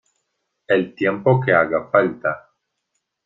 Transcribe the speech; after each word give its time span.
el 0.65 0.95
tiempo 0.95 1.39
que 1.39 1.53
haga 1.53 1.87
falta. 1.91 2.49